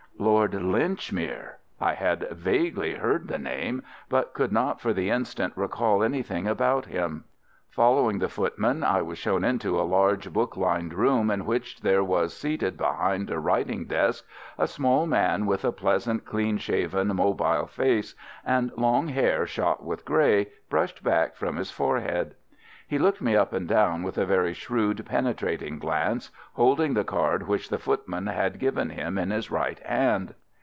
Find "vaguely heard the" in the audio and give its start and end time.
2.29-3.39